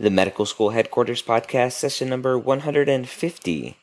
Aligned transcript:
The 0.00 0.08
Medical 0.08 0.46
School 0.46 0.70
Headquarters 0.70 1.22
Podcast, 1.22 1.72
session 1.72 2.08
number 2.08 2.38
150. 2.38 3.76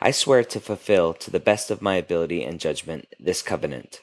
I 0.00 0.10
swear 0.10 0.42
to 0.42 0.58
fulfill, 0.58 1.14
to 1.14 1.30
the 1.30 1.38
best 1.38 1.70
of 1.70 1.80
my 1.80 1.94
ability 1.94 2.42
and 2.42 2.58
judgment, 2.58 3.06
this 3.20 3.40
covenant. 3.40 4.00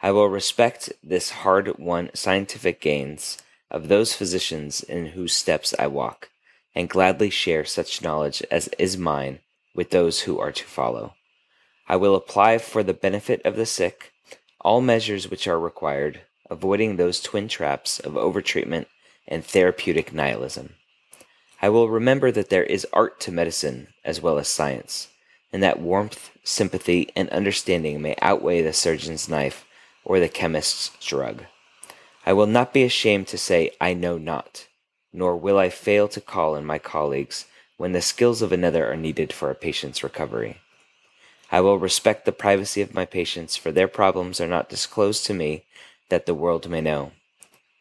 I 0.00 0.12
will 0.12 0.28
respect 0.28 0.92
this 1.02 1.30
hard 1.30 1.76
won 1.80 2.10
scientific 2.14 2.80
gains 2.80 3.38
of 3.68 3.88
those 3.88 4.14
physicians 4.14 4.84
in 4.84 5.06
whose 5.06 5.32
steps 5.32 5.74
I 5.76 5.88
walk, 5.88 6.30
and 6.72 6.88
gladly 6.88 7.30
share 7.30 7.64
such 7.64 8.00
knowledge 8.00 8.40
as 8.48 8.68
is 8.78 8.96
mine 8.96 9.40
with 9.74 9.90
those 9.90 10.20
who 10.20 10.38
are 10.38 10.52
to 10.52 10.64
follow. 10.64 11.14
I 11.88 11.96
will 11.96 12.14
apply 12.14 12.58
for 12.58 12.84
the 12.84 12.94
benefit 12.94 13.44
of 13.44 13.56
the 13.56 13.66
sick 13.66 14.12
all 14.60 14.80
measures 14.80 15.28
which 15.28 15.48
are 15.48 15.58
required, 15.58 16.20
avoiding 16.48 16.94
those 16.94 17.20
twin 17.20 17.48
traps 17.48 17.98
of 17.98 18.12
overtreatment 18.12 18.86
and 19.30 19.44
therapeutic 19.44 20.12
nihilism. 20.12 20.74
I 21.62 21.68
will 21.68 21.88
remember 21.88 22.30
that 22.32 22.50
there 22.50 22.64
is 22.64 22.86
art 22.92 23.20
to 23.20 23.32
medicine 23.32 23.88
as 24.04 24.20
well 24.20 24.38
as 24.38 24.48
science, 24.48 25.08
and 25.52 25.62
that 25.62 25.80
warmth, 25.80 26.30
sympathy, 26.42 27.10
and 27.14 27.28
understanding 27.30 28.02
may 28.02 28.16
outweigh 28.20 28.62
the 28.62 28.72
surgeon's 28.72 29.28
knife 29.28 29.64
or 30.04 30.18
the 30.18 30.28
chemist's 30.28 30.90
drug. 31.04 31.44
I 32.24 32.32
will 32.32 32.46
not 32.46 32.72
be 32.72 32.82
ashamed 32.82 33.28
to 33.28 33.38
say, 33.38 33.72
I 33.80 33.94
know 33.94 34.18
not, 34.18 34.66
nor 35.12 35.36
will 35.36 35.58
I 35.58 35.68
fail 35.70 36.08
to 36.08 36.20
call 36.20 36.56
in 36.56 36.64
my 36.64 36.78
colleagues 36.78 37.46
when 37.76 37.92
the 37.92 38.02
skills 38.02 38.42
of 38.42 38.52
another 38.52 38.90
are 38.90 38.96
needed 38.96 39.32
for 39.32 39.50
a 39.50 39.54
patient's 39.54 40.02
recovery. 40.02 40.58
I 41.50 41.60
will 41.60 41.78
respect 41.78 42.26
the 42.26 42.32
privacy 42.32 42.80
of 42.80 42.94
my 42.94 43.04
patients, 43.04 43.56
for 43.56 43.72
their 43.72 43.88
problems 43.88 44.40
are 44.40 44.46
not 44.46 44.68
disclosed 44.68 45.26
to 45.26 45.34
me 45.34 45.64
that 46.08 46.26
the 46.26 46.34
world 46.34 46.68
may 46.68 46.80
know. 46.80 47.12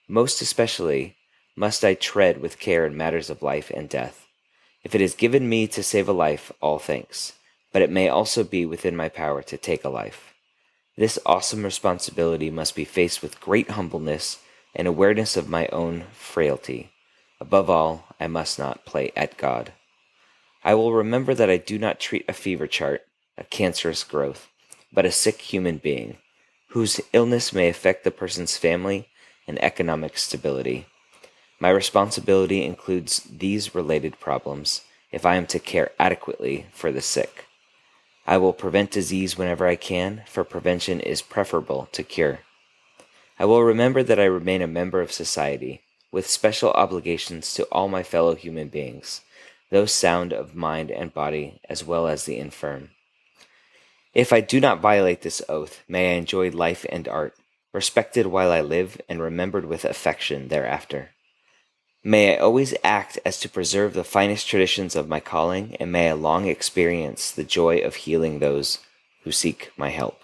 Most 0.08 0.42
especially 0.42 1.16
must 1.60 1.84
I 1.84 1.94
tread 1.94 2.42
with 2.42 2.58
care 2.58 2.86
in 2.86 2.96
matters 2.96 3.30
of 3.30 3.42
life 3.42 3.70
and 3.76 3.90
death. 3.90 4.26
If 4.82 4.96
it 4.96 5.02
is 5.02 5.14
given 5.14 5.50
me 5.50 5.68
to 5.68 5.84
save 5.84 6.08
a 6.08 6.14
life, 6.14 6.54
all 6.62 6.80
thanks, 6.80 7.34
but 7.74 7.82
it 7.82 7.90
may 7.90 8.08
also 8.08 8.46
be 8.46 8.66
within 8.66 8.96
my 8.96 9.10
power 9.10 9.42
to 9.44 9.58
take 9.58 9.84
a 9.84 9.90
life. 9.90 10.34
This 10.96 11.20
awesome 11.26 11.66
responsibility 11.66 12.50
must 12.50 12.78
be 12.78 12.86
faced 12.86 13.22
with 13.22 13.42
great 13.42 13.72
humbleness 13.72 14.40
and 14.74 14.88
awareness 14.88 15.36
of 15.36 15.50
my 15.50 15.68
own 15.68 16.06
frailty. 16.14 16.92
Above 17.42 17.70
all, 17.70 18.06
I 18.22 18.28
must 18.28 18.58
not 18.58 18.86
play 18.86 19.12
at 19.18 19.36
God. 19.36 19.74
I 20.64 20.76
will 20.76 20.94
remember 20.94 21.34
that 21.34 21.50
I 21.50 21.58
do 21.58 21.78
not 21.78 22.00
treat 22.00 22.24
a 22.30 22.34
fever 22.34 22.68
chart, 22.68 23.02
a 23.38 23.44
cancerous 23.44 24.06
growth, 24.06 24.48
but 24.94 25.06
a 25.06 25.12
sick 25.12 25.42
human 25.42 25.78
being, 25.78 26.20
whose 26.70 27.02
illness 27.12 27.52
may 27.52 27.68
affect 27.68 28.06
the 28.06 28.12
person's 28.12 28.56
family 28.56 29.10
and 29.46 29.62
economic 29.62 30.18
stability. 30.18 30.86
My 31.60 31.70
responsibility 31.70 32.64
includes 32.64 33.24
these 33.30 33.76
related 33.76 34.20
problems 34.20 34.82
if 35.12 35.26
I 35.26 35.36
am 35.36 35.46
to 35.48 35.60
care 35.60 35.92
adequately 36.00 36.68
for 36.72 36.92
the 36.92 37.02
sick. 37.02 37.46
I 38.26 38.38
will 38.38 38.54
prevent 38.54 38.92
disease 38.92 39.38
whenever 39.38 39.68
I 39.68 39.76
can, 39.76 40.24
for 40.28 40.44
prevention 40.44 41.00
is 41.00 41.22
preferable 41.22 41.90
to 41.92 42.04
cure. 42.04 42.42
I 43.38 43.46
will 43.46 43.64
remember 43.64 44.04
that 44.04 44.20
I 44.20 44.26
remain 44.26 44.62
a 44.62 44.68
member 44.68 45.02
of 45.02 45.12
society, 45.12 45.82
with 46.12 46.30
special 46.30 46.72
obligations 46.72 47.54
to 47.56 47.64
all 47.72 47.88
my 47.88 48.04
fellow 48.04 48.36
human 48.36 48.70
beings, 48.70 49.22
those 49.70 49.92
sound 49.92 50.32
of 50.32 50.56
mind 50.56 50.92
and 50.92 51.14
body, 51.14 51.60
as 51.68 51.84
well 51.84 52.08
as 52.08 52.26
the 52.26 52.38
infirm. 52.38 52.92
If 54.14 54.32
I 54.32 54.42
do 54.42 54.60
not 54.60 54.82
violate 54.82 55.22
this 55.22 55.42
oath, 55.50 55.84
may 55.88 56.14
I 56.14 56.18
enjoy 56.18 56.52
life 56.52 56.86
and 56.90 57.08
art, 57.08 57.36
respected 57.74 58.28
while 58.28 58.52
I 58.52 58.62
live 58.62 59.00
and 59.08 59.22
remembered 59.22 59.66
with 59.66 59.86
affection 59.86 60.48
thereafter. 60.48 61.12
May 62.04 62.36
I 62.36 62.40
always 62.40 62.74
act 62.82 63.20
as 63.26 63.42
to 63.42 63.50
preserve 63.50 63.94
the 63.94 64.06
finest 64.06 64.48
traditions 64.48 64.96
of 64.96 65.10
my 65.10 65.20
calling, 65.20 65.76
and 65.82 65.92
may 65.92 66.10
I 66.10 66.14
long 66.14 66.48
experience 66.48 67.30
the 67.30 67.44
joy 67.44 67.80
of 67.80 67.96
healing 67.96 68.40
those 68.40 68.80
who 69.24 69.34
seek 69.34 69.72
my 69.76 69.90
help. 69.90 70.22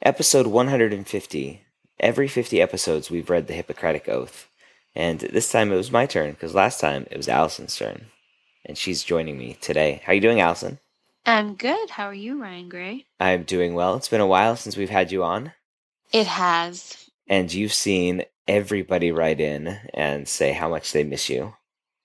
Episode 0.00 0.46
150. 0.46 1.60
Every 2.00 2.26
50 2.26 2.60
episodes, 2.60 3.10
we've 3.10 3.28
read 3.28 3.48
the 3.48 3.54
Hippocratic 3.54 4.08
Oath. 4.08 4.48
And 4.94 5.20
this 5.20 5.52
time 5.52 5.70
it 5.70 5.76
was 5.76 5.92
my 5.92 6.06
turn, 6.06 6.32
because 6.32 6.54
last 6.54 6.80
time 6.80 7.06
it 7.10 7.16
was 7.18 7.28
Allison's 7.28 7.76
turn. 7.76 8.06
And 8.64 8.78
she's 8.78 9.04
joining 9.04 9.36
me 9.36 9.58
today. 9.60 10.00
How 10.04 10.12
are 10.12 10.14
you 10.14 10.20
doing, 10.22 10.40
Allison? 10.40 10.78
I'm 11.26 11.54
good. 11.54 11.90
How 11.90 12.06
are 12.06 12.14
you, 12.14 12.40
Ryan 12.40 12.68
Gray? 12.70 13.04
I'm 13.20 13.42
doing 13.42 13.74
well. 13.74 13.94
It's 13.94 14.08
been 14.08 14.22
a 14.22 14.26
while 14.26 14.56
since 14.56 14.76
we've 14.76 14.90
had 14.90 15.12
you 15.12 15.22
on. 15.22 15.52
It 16.12 16.26
has. 16.26 17.10
And 17.28 17.52
you've 17.52 17.74
seen 17.74 18.24
everybody 18.46 19.12
write 19.12 19.40
in 19.40 19.78
and 19.94 20.28
say 20.28 20.52
how 20.52 20.68
much 20.68 20.92
they 20.92 21.04
miss 21.04 21.28
you. 21.28 21.54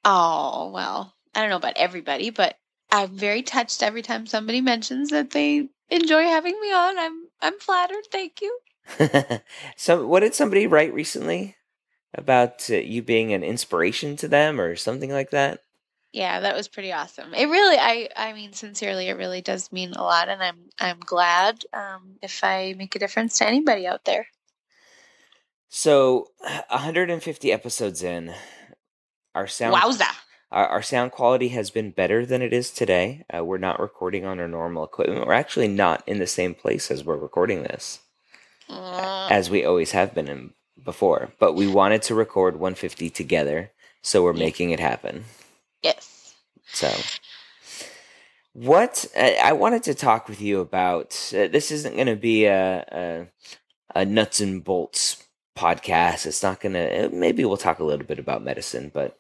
Oh, 0.06 0.72
well, 0.74 1.14
I 1.36 1.42
don't 1.42 1.50
know 1.50 1.58
about 1.58 1.78
everybody, 1.78 2.30
but 2.30 2.58
I'm 2.92 3.18
very 3.18 3.42
touched 3.42 3.84
every 3.84 4.02
time 4.02 4.25
somebody 4.25 4.62
mentions 4.62 5.09
that 5.09 5.31
they 5.31 5.70
enjoy 5.90 6.24
having 6.24 6.59
me 6.62 6.72
on. 6.72 6.98
I'm 6.98 7.28
I'm 7.42 7.59
flattered. 7.59 8.06
Thank 8.12 8.42
you. 8.42 8.59
so, 9.75 10.08
what 10.08 10.22
did 10.22 10.34
somebody 10.34 10.68
write 10.68 10.94
recently 10.94 11.56
about 12.14 12.69
uh, 12.69 12.75
you 12.75 13.02
being 13.02 13.34
an 13.34 13.44
inspiration 13.44 14.16
to 14.18 14.28
them 14.28 14.59
or 14.62 14.75
something 14.75 15.12
like 15.12 15.31
that? 15.31 15.59
Yeah, 16.14 16.40
that 16.40 16.56
was 16.56 16.68
pretty 16.68 16.92
awesome. 16.94 17.34
It 17.34 17.48
really, 17.48 17.78
I, 17.78 18.09
I 18.16 18.34
mean, 18.34 18.54
sincerely, 18.54 19.09
it 19.09 19.18
really 19.18 19.42
does 19.42 19.72
mean 19.72 19.92
a 19.92 20.02
lot, 20.02 20.30
and 20.30 20.42
I'm, 20.42 20.58
I'm 20.80 21.00
glad 21.00 21.64
um, 21.74 22.16
if 22.22 22.44
I 22.44 22.74
make 22.78 22.95
a 22.95 23.00
difference 23.00 23.38
to 23.38 23.48
anybody 23.48 23.86
out 23.86 24.06
there. 24.06 24.28
So, 25.69 26.28
150 26.69 27.52
episodes 27.52 28.04
in, 28.04 28.34
our 29.36 29.48
sound, 29.48 29.75
wowza, 29.75 30.08
our, 30.52 30.68
our 30.68 30.81
sound 30.81 31.12
quality 31.12 31.50
has 31.50 31.69
been 31.69 31.92
better 31.92 32.25
than 32.25 32.42
it 32.42 32.54
is 32.54 32.72
today. 32.72 33.25
Uh, 33.36 33.44
we're 33.44 33.58
not 33.58 33.80
recording 33.80 34.25
on 34.25 34.40
our 34.40 34.48
normal 34.48 34.84
equipment. 34.84 35.25
We're 35.28 35.34
actually 35.34 35.68
not 35.68 36.04
in 36.08 36.19
the 36.19 36.28
same 36.28 36.56
place 36.56 36.90
as 36.92 37.04
we're 37.04 37.18
recording 37.18 37.64
this, 37.64 38.00
Mm, 38.69 39.31
as 39.31 39.50
we 39.50 39.64
always 39.64 39.92
have 39.92 40.14
been 40.14 40.28
in 40.28 40.54
before. 40.84 41.31
But 41.40 41.54
we 41.54 41.68
wanted 41.68 42.02
to 42.04 42.16
record 42.16 42.56
150 42.60 43.10
together, 43.10 43.72
so 44.02 44.24
we're 44.24 44.34
Yeah. 44.34 44.40
making 44.46 44.72
it 44.72 44.80
happen. 44.80 45.25
yes. 45.84 46.34
So, 46.74 46.92
what 48.54 49.06
I 49.16 49.36
I 49.44 49.54
wanted 49.54 49.84
to 49.84 49.96
talk 49.96 50.28
with 50.28 50.42
you 50.42 50.60
about 50.60 51.13
uh, 51.34 51.48
this 51.48 51.72
isn't 51.72 51.96
going 51.96 52.08
to 52.08 52.16
be 52.18 52.46
a, 52.46 52.86
a 52.92 53.28
a 54.02 54.06
nuts 54.06 54.42
and 54.42 54.63
bolts 54.63 55.24
podcast. 55.57 56.25
It's 56.25 56.44
not 56.44 56.59
going 56.62 56.74
to. 56.74 57.09
Maybe 57.12 57.44
we'll 57.44 57.57
talk 57.57 57.80
a 57.80 57.83
little 57.83 58.06
bit 58.06 58.19
about 58.19 58.44
medicine, 58.44 58.92
but 58.94 59.18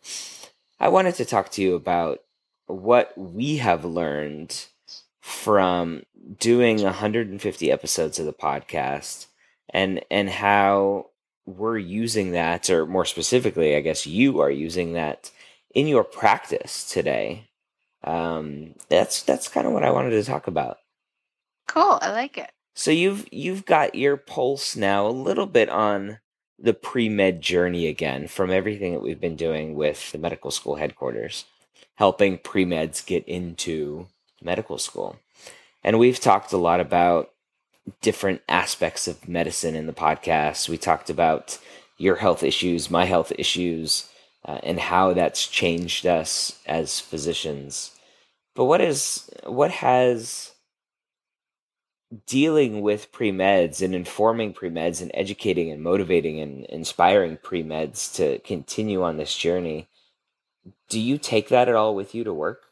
I 0.79 0.87
wanted 0.89 1.15
to 1.15 1.25
talk 1.25 1.49
to 1.51 1.61
you 1.61 1.75
about 1.75 2.19
what 2.67 3.17
we 3.17 3.57
have 3.57 3.83
learned 3.85 4.65
from 5.21 6.03
doing 6.39 6.81
150 6.83 7.71
episodes 7.71 8.19
of 8.19 8.25
the 8.25 8.33
podcast 8.33 9.27
and 9.69 10.03
and 10.11 10.29
how 10.29 11.07
we're 11.45 11.77
using 11.77 12.31
that 12.31 12.69
or 12.69 12.85
more 12.85 13.05
specifically 13.05 13.75
i 13.75 13.79
guess 13.81 14.05
you 14.05 14.41
are 14.41 14.51
using 14.51 14.93
that 14.93 15.31
in 15.73 15.87
your 15.87 16.03
practice 16.03 16.89
today 16.89 17.47
um, 18.03 18.73
that's 18.89 19.23
that's 19.23 19.47
kind 19.47 19.65
of 19.67 19.73
what 19.73 19.83
i 19.83 19.91
wanted 19.91 20.11
to 20.11 20.23
talk 20.23 20.47
about 20.47 20.77
Cool. 21.67 21.99
I 22.01 22.11
like 22.11 22.37
it. 22.37 22.49
so 22.75 22.91
you've 22.91 23.27
you've 23.31 23.65
got 23.65 23.95
your 23.95 24.15
pulse 24.17 24.75
now 24.77 25.07
a 25.07 25.09
little 25.09 25.45
bit 25.47 25.69
on 25.69 26.19
the 26.59 26.73
pre-med 26.73 27.41
journey 27.41 27.87
again 27.87 28.27
from 28.27 28.51
everything 28.51 28.93
that 28.93 29.01
we've 29.01 29.21
been 29.21 29.35
doing 29.35 29.75
with 29.75 30.11
the 30.11 30.17
medical 30.17 30.51
school 30.51 30.75
headquarters 30.75 31.45
helping 31.95 32.37
pre-meds 32.37 33.05
get 33.05 33.27
into 33.27 34.07
medical 34.41 34.77
school. 34.77 35.17
And 35.83 35.97
we've 35.99 36.19
talked 36.19 36.53
a 36.53 36.57
lot 36.57 36.79
about 36.79 37.31
different 38.01 38.41
aspects 38.47 39.07
of 39.07 39.27
medicine 39.27 39.75
in 39.75 39.87
the 39.87 39.93
podcast. 39.93 40.69
We 40.69 40.77
talked 40.77 41.09
about 41.09 41.57
your 41.97 42.17
health 42.17 42.43
issues 42.43 42.91
my 42.91 43.05
health 43.05 43.31
issues 43.37 44.07
uh, 44.45 44.59
and 44.63 44.79
how 44.79 45.13
that's 45.13 45.47
changed 45.47 46.05
us 46.05 46.59
as 46.65 46.99
physicians. 46.99 47.91
But 48.55 48.65
what 48.65 48.81
is 48.81 49.29
what 49.45 49.71
has 49.71 50.51
dealing 52.25 52.81
with 52.81 53.11
pre-meds 53.11 53.81
and 53.81 53.93
informing 53.93 54.53
pre-meds 54.53 55.01
and 55.01 55.11
educating 55.13 55.71
and 55.71 55.81
motivating 55.81 56.39
and 56.39 56.65
inspiring 56.65 57.37
pre-meds 57.37 58.15
to 58.15 58.39
continue 58.39 59.03
on 59.03 59.17
this 59.17 59.35
journey 59.35 59.87
do 60.89 60.99
you 60.99 61.17
take 61.17 61.49
that 61.49 61.67
at 61.67 61.75
all 61.75 61.95
with 61.95 62.15
you 62.15 62.23
to 62.23 62.33
work 62.33 62.67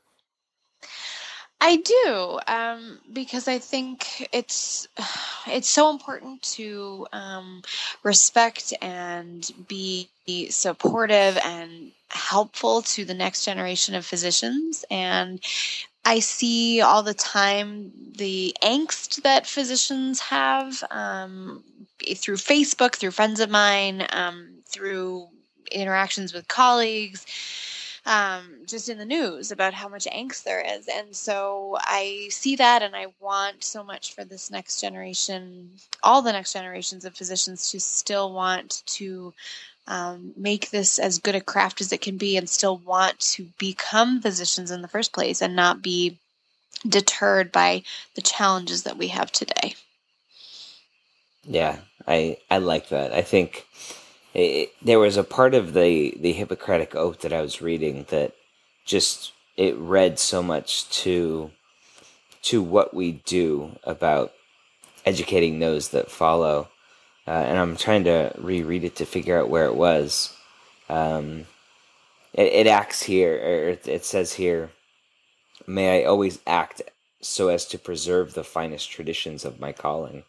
I 1.62 1.78
do, 1.78 2.40
um, 2.48 3.00
because 3.12 3.48
I 3.48 3.58
think 3.58 4.30
it's 4.32 4.88
it's 5.48 5.68
so 5.70 5.90
important 5.90 6.44
to 6.54 7.08
um, 7.12 7.64
respect 8.04 8.74
and 8.84 9.50
be 9.68 10.10
supportive 10.50 11.40
and 11.44 11.92
helpful 12.10 12.82
to 12.84 13.04
the 13.04 13.14
next 13.14 13.46
generation 13.46 13.96
of 13.96 14.06
physicians. 14.06 14.86
And 14.92 15.42
I 16.06 16.20
see 16.20 16.82
all 16.82 17.04
the 17.04 17.14
time 17.16 17.92
the 18.16 18.56
angst 18.62 19.24
that 19.24 19.48
physicians 19.48 20.20
have 20.22 20.84
um, 20.92 21.64
through 22.16 22.38
Facebook, 22.38 22.96
through 22.96 23.12
friends 23.12 23.40
of 23.40 23.50
mine, 23.50 24.06
um, 24.12 24.50
through 24.68 25.28
interactions 25.72 26.34
with 26.34 26.48
colleagues 26.48 27.26
um, 28.06 28.60
just 28.68 28.88
in 28.88 28.98
the 29.00 29.06
news 29.06 29.52
about 29.52 29.74
how 29.74 29.88
much 29.88 30.06
angst 30.06 30.44
there 30.44 30.62
is. 30.62 30.88
And 30.88 31.16
so 31.16 31.78
I 31.82 32.28
see 32.30 32.56
that 32.58 32.84
and 32.84 32.96
I 32.96 33.08
want 33.20 33.64
so 33.64 33.84
much 33.84 34.14
for 34.14 34.24
this 34.24 34.52
next 34.52 34.80
generation, 34.80 35.72
all 36.04 36.22
the 36.22 36.32
next 36.32 36.54
generations 36.54 37.06
of 37.06 37.16
physicians 37.16 37.72
to 37.72 37.80
still 37.80 38.32
want 38.32 38.84
to 38.88 39.34
um, 39.88 40.34
make 40.36 40.72
this 40.72 41.00
as 41.00 41.20
good 41.20 41.36
a 41.36 41.42
craft 41.42 41.82
as 41.82 41.92
it 41.92 42.02
can 42.02 42.18
be 42.18 42.38
and 42.38 42.50
still 42.50 42.78
want 42.78 43.20
to 43.20 43.48
become 43.58 44.22
physicians 44.22 44.72
in 44.72 44.82
the 44.82 44.88
first 44.88 45.14
place 45.14 45.42
and 45.42 45.56
not 45.56 45.82
be 45.82 46.18
deterred 46.88 47.52
by 47.52 47.84
the 48.16 48.22
challenges 48.22 48.84
that 48.84 48.98
we 48.98 49.08
have 49.10 49.32
today. 49.32 49.76
Yeah, 51.44 51.78
I 52.08 52.38
I 52.50 52.58
like 52.58 52.90
that. 52.90 53.14
I 53.14 53.22
think 53.22 53.68
it, 54.34 54.72
there 54.82 55.00
was 55.00 55.18
a 55.18 55.24
part 55.24 55.54
of 55.54 55.74
the 55.74 56.16
the 56.20 56.34
Hippocratic 56.34 56.96
Oath 56.96 57.22
that 57.22 57.34
I 57.34 57.42
was 57.42 57.62
reading 57.62 58.06
that 58.10 58.34
just 58.86 59.32
it 59.56 59.78
read 59.78 60.20
so 60.20 60.42
much 60.42 60.90
to 61.04 61.52
to 62.44 62.62
what 62.62 62.94
we 62.94 63.14
do 63.26 63.78
about 63.84 64.34
educating 65.06 65.60
those 65.60 65.90
that 65.90 66.12
follow. 66.12 66.70
Uh, 67.28 67.32
and 67.32 67.58
I'm 67.58 67.76
trying 67.76 68.04
to 68.04 68.32
reread 68.38 68.84
it 68.84 68.98
to 68.98 69.06
figure 69.06 69.40
out 69.40 69.50
where 69.50 69.66
it 69.66 69.76
was. 69.76 70.36
Um, 70.90 71.46
it, 72.34 72.54
it 72.54 72.68
acts 72.68 73.04
here, 73.04 73.34
or 73.34 73.70
it, 73.70 73.88
it 73.88 74.06
says 74.06 74.34
here, 74.34 74.70
may 75.66 76.02
I 76.02 76.06
always 76.06 76.40
act 76.46 76.82
so 77.22 77.48
as 77.48 77.66
to 77.68 77.80
preserve 77.80 78.34
the 78.34 78.44
finest 78.44 78.92
traditions 78.92 79.46
of 79.46 79.60
my 79.60 79.72
calling. 79.72 80.24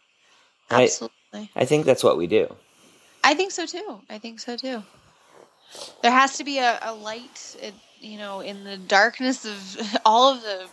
Absolutely. 0.70 1.12
I, 1.34 1.50
I 1.56 1.64
think 1.66 1.84
that's 1.84 2.04
what 2.04 2.16
we 2.16 2.26
do. 2.26 2.54
I 3.22 3.34
think 3.34 3.52
so 3.52 3.66
too. 3.66 4.00
I 4.08 4.18
think 4.18 4.40
so 4.40 4.56
too. 4.56 4.82
There 6.02 6.12
has 6.12 6.38
to 6.38 6.44
be 6.44 6.58
a, 6.58 6.78
a 6.82 6.94
light, 6.94 7.56
it, 7.60 7.74
you 8.00 8.18
know, 8.18 8.40
in 8.40 8.64
the 8.64 8.76
darkness 8.76 9.44
of 9.44 9.98
all 10.04 10.32
of 10.32 10.42
the, 10.42 10.66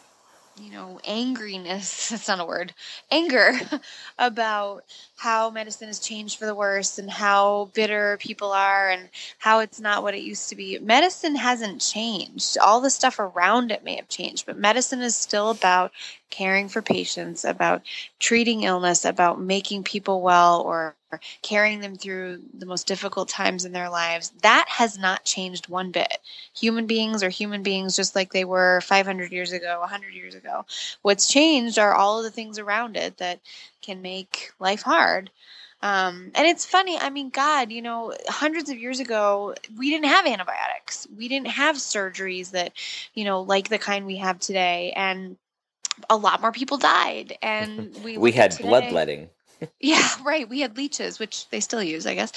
you 0.61 0.71
know, 0.71 0.99
angriness. 1.07 2.09
That's 2.09 2.27
not 2.27 2.39
a 2.39 2.45
word. 2.45 2.73
Anger 3.11 3.53
about 4.19 4.83
how 5.15 5.49
medicine 5.49 5.87
has 5.87 5.99
changed 5.99 6.37
for 6.37 6.45
the 6.45 6.55
worse 6.55 6.99
and 6.99 7.09
how 7.09 7.71
bitter 7.73 8.17
people 8.19 8.51
are 8.51 8.89
and 8.89 9.09
how 9.39 9.59
it's 9.59 9.79
not 9.79 10.03
what 10.03 10.15
it 10.15 10.21
used 10.21 10.49
to 10.49 10.55
be. 10.55 10.77
Medicine 10.79 11.35
hasn't 11.35 11.81
changed. 11.81 12.57
All 12.57 12.81
the 12.81 12.89
stuff 12.89 13.19
around 13.19 13.71
it 13.71 13.83
may 13.83 13.95
have 13.95 14.09
changed, 14.09 14.45
but 14.45 14.57
medicine 14.57 15.01
is 15.01 15.15
still 15.15 15.49
about 15.49 15.91
caring 16.33 16.67
for 16.67 16.81
patients, 16.81 17.45
about 17.45 17.83
treating 18.19 18.63
illness, 18.63 19.05
about 19.05 19.39
making 19.39 19.83
people 19.83 20.19
well 20.21 20.61
or 20.61 20.95
carrying 21.43 21.79
them 21.79 21.95
through 21.95 22.39
the 22.57 22.65
most 22.65 22.87
difficult 22.87 23.29
times 23.29 23.65
in 23.65 23.71
their 23.71 23.87
lives. 23.87 24.31
That 24.41 24.65
has 24.67 24.97
not 24.97 25.23
changed 25.23 25.69
one 25.69 25.91
bit. 25.91 26.17
Human 26.57 26.87
beings 26.87 27.21
are 27.21 27.29
human 27.29 27.61
beings 27.61 27.95
just 27.95 28.15
like 28.15 28.33
they 28.33 28.45
were 28.45 28.81
500 28.81 29.31
years 29.31 29.51
ago, 29.51 29.79
100 29.81 30.15
years 30.15 30.33
ago. 30.33 30.65
What's 31.03 31.27
changed 31.27 31.77
are 31.77 31.93
all 31.93 32.17
of 32.17 32.23
the 32.23 32.31
things 32.31 32.57
around 32.57 32.97
it 32.97 33.17
that 33.17 33.39
can 33.83 34.01
make 34.01 34.49
life 34.59 34.81
hard. 34.81 35.29
Um, 35.83 36.31
and 36.33 36.47
it's 36.47 36.65
funny. 36.65 36.97
I 36.97 37.11
mean, 37.11 37.29
God, 37.29 37.71
you 37.71 37.83
know, 37.83 38.11
hundreds 38.27 38.71
of 38.71 38.79
years 38.79 38.99
ago, 38.99 39.53
we 39.77 39.91
didn't 39.91 40.07
have 40.07 40.25
antibiotics. 40.25 41.07
We 41.15 41.27
didn't 41.27 41.49
have 41.49 41.75
surgeries 41.75 42.51
that, 42.51 42.71
you 43.13 43.25
know, 43.25 43.41
like 43.41 43.69
the 43.69 43.77
kind 43.77 44.07
we 44.07 44.17
have 44.17 44.39
today. 44.39 44.93
And 44.95 45.35
a 46.09 46.17
lot 46.17 46.41
more 46.41 46.51
people 46.51 46.77
died. 46.77 47.37
And 47.41 47.95
we 48.03 48.17
We 48.17 48.31
had 48.31 48.51
today- 48.51 48.69
bloodletting. 48.69 49.29
yeah, 49.79 50.09
right. 50.23 50.47
We 50.49 50.59
had 50.59 50.75
leeches, 50.77 51.19
which 51.19 51.49
they 51.49 51.59
still 51.61 51.81
use, 51.83 52.05
I 52.05 52.15
guess. 52.15 52.31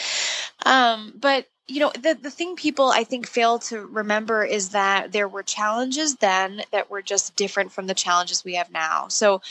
Um, 0.65 1.13
but 1.17 1.47
you 1.67 1.81
know, 1.81 1.91
the 1.91 2.15
the 2.21 2.31
thing 2.31 2.55
people 2.55 2.91
I 2.91 3.03
think 3.03 3.27
fail 3.27 3.59
to 3.61 3.81
remember 3.87 4.45
is 4.45 4.69
that 4.69 5.11
there 5.11 5.27
were 5.27 5.43
challenges 5.43 6.17
then 6.17 6.63
that 6.71 6.91
were 6.91 7.03
just 7.03 7.35
different 7.35 7.73
from 7.73 7.89
the 7.89 7.95
challenges 7.95 8.45
we 8.45 8.55
have 8.55 8.71
now. 8.71 9.09
So 9.09 9.43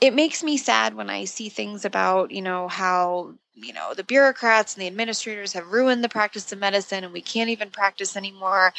it 0.00 0.14
makes 0.14 0.42
me 0.42 0.56
sad 0.56 0.94
when 0.94 1.10
I 1.10 1.24
see 1.24 1.48
things 1.48 1.84
about, 1.84 2.30
you 2.30 2.42
know, 2.42 2.68
how 2.68 3.34
you 3.60 3.72
know 3.72 3.92
the 3.92 4.04
bureaucrats 4.04 4.74
and 4.74 4.82
the 4.82 4.86
administrators 4.86 5.52
have 5.52 5.66
ruined 5.66 6.04
the 6.04 6.08
practice 6.08 6.52
of 6.52 6.60
medicine 6.60 7.02
and 7.02 7.12
we 7.12 7.20
can't 7.20 7.50
even 7.50 7.70
practice 7.70 8.16
anymore 8.16 8.72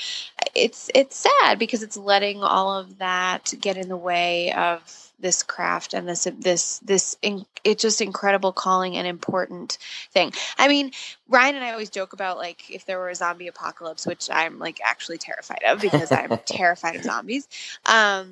it's 0.55 0.89
it's 0.95 1.17
sad 1.17 1.59
because 1.59 1.83
it's 1.83 1.97
letting 1.97 2.43
all 2.43 2.77
of 2.77 2.97
that 2.99 3.53
get 3.59 3.77
in 3.77 3.89
the 3.89 3.97
way 3.97 4.51
of 4.53 5.11
this 5.19 5.43
craft 5.43 5.93
and 5.93 6.07
this 6.07 6.27
this 6.39 6.79
this 6.79 7.17
in, 7.21 7.45
it's 7.63 7.81
just 7.81 8.01
incredible 8.01 8.53
calling 8.53 8.95
and 8.95 9.05
important 9.05 9.77
thing. 10.11 10.31
I 10.57 10.67
mean, 10.67 10.91
Ryan 11.27 11.55
and 11.55 11.65
I 11.65 11.71
always 11.71 11.89
joke 11.89 12.13
about 12.13 12.37
like 12.37 12.69
if 12.69 12.85
there 12.85 12.97
were 12.99 13.09
a 13.09 13.15
zombie 13.15 13.47
apocalypse, 13.47 14.07
which 14.07 14.29
I'm 14.31 14.59
like 14.59 14.79
actually 14.83 15.17
terrified 15.17 15.63
of 15.67 15.81
because 15.81 16.11
I'm 16.11 16.37
terrified 16.45 16.95
of 16.95 17.03
zombies. 17.03 17.47
Um, 17.85 18.31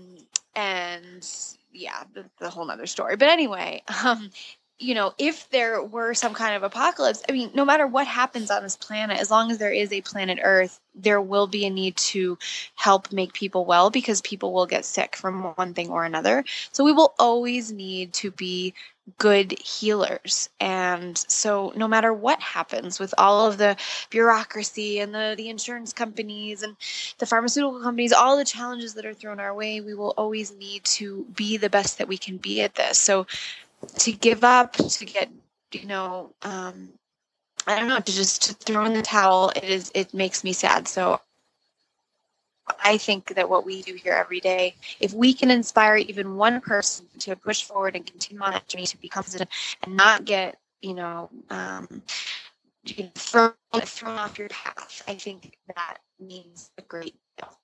and 0.56 1.28
yeah, 1.72 2.04
the, 2.14 2.26
the 2.40 2.50
whole 2.50 2.66
nother 2.66 2.88
story. 2.88 3.16
But 3.16 3.30
anyway, 3.30 3.84
um, 4.04 4.32
you 4.80 4.94
know, 4.94 5.14
if 5.18 5.50
there 5.50 5.82
were 5.82 6.14
some 6.14 6.34
kind 6.36 6.56
of 6.56 6.62
apocalypse, 6.62 7.24
I 7.28 7.32
mean, 7.32 7.50
no 7.56 7.66
matter 7.66 7.88
what 7.88 8.06
happens 8.06 8.52
on 8.52 8.62
this 8.62 8.78
planet, 8.78 9.20
as 9.20 9.32
long 9.32 9.50
as 9.50 9.58
there 9.58 9.72
is 9.72 9.92
a 9.92 10.02
planet 10.02 10.40
Earth, 10.44 10.80
there 10.94 11.20
will 11.20 11.48
be 11.48 11.66
a 11.66 11.70
need 11.70 11.98
to 11.98 12.38
help 12.76 13.12
make 13.12 13.34
people 13.34 13.66
well 13.66 13.90
because 13.90 14.22
people 14.22 14.54
will 14.54 14.68
get 14.68 14.86
sick 14.86 15.16
from 15.16 15.56
one 15.56 15.74
thing 15.74 15.90
or 15.90 16.06
another. 16.06 16.44
So 16.72 16.84
we 16.84 16.92
will 16.92 17.16
always 17.18 17.72
need 17.72 18.14
to 18.14 18.30
be 18.30 18.76
good 19.18 19.58
healers. 19.60 20.50
And 20.60 21.18
so 21.18 21.72
no 21.76 21.88
matter 21.88 22.12
what 22.14 22.42
happens 22.42 23.00
with 23.00 23.14
all 23.18 23.48
of 23.48 23.58
the 23.58 23.78
bureaucracy 24.10 25.00
and 25.00 25.14
the, 25.14 25.36
the 25.38 25.50
insurance 25.50 25.94
companies 25.94 26.64
and 26.64 26.76
the 27.18 27.26
pharmaceutical 27.26 27.80
companies, 27.82 28.12
all 28.12 28.38
the 28.38 28.46
challenges 28.46 28.94
that 28.96 29.06
are 29.06 29.14
thrown 29.14 29.40
our 29.40 29.54
way, 29.54 29.82
we 29.82 29.94
will 29.94 30.14
always 30.18 30.54
need 30.56 30.84
to 30.86 31.26
be 31.36 31.58
the 31.58 31.70
best 31.70 31.98
that 31.98 32.08
we 32.08 32.18
can 32.18 32.38
be 32.38 32.62
at 32.62 32.76
this. 32.76 32.98
So 33.00 33.28
to 34.00 34.12
give 34.12 34.44
up, 34.44 34.74
to 34.74 35.06
get, 35.06 35.30
you 35.72 35.86
know, 35.86 36.32
um, 36.42 36.90
I 37.66 37.80
don't 37.80 37.90
know, 37.90 38.00
to 38.00 38.12
just 38.12 38.44
to 38.44 38.54
throw 38.54 38.86
in 38.86 38.94
the 38.94 39.02
towel, 39.02 39.52
it 39.56 39.66
is 39.66 39.92
it 39.94 40.14
makes 40.14 40.44
me 40.44 40.54
sad. 40.54 40.88
So 40.88 41.20
I 42.84 42.98
think 42.98 43.36
that 43.36 43.50
what 43.50 43.66
we 43.66 43.82
do 43.82 43.94
here 43.96 44.14
every 44.14 44.40
day, 44.40 44.76
if 45.00 45.14
we 45.14 45.34
can 45.34 45.52
inspire 45.52 45.98
even 45.98 46.36
one 46.36 46.62
person 46.62 47.06
to 47.20 47.36
push 47.36 47.64
forward 47.64 47.96
and 47.96 48.06
continue 48.06 48.42
on 48.42 48.52
that 48.52 48.68
journey 48.68 48.86
to 48.86 48.98
positive 49.10 49.48
and 49.84 49.96
not 49.96 50.26
get, 50.26 50.58
you 50.82 50.94
know, 50.94 51.30
um, 51.50 52.02
thrown, 53.16 53.54
thrown 53.82 54.18
off 54.18 54.38
your 54.38 54.50
path, 54.50 55.04
I 55.08 55.16
think 55.16 55.58
that 55.76 55.98
means 56.20 56.72
a 56.78 56.82
great 56.82 57.16
deal. 57.38 57.58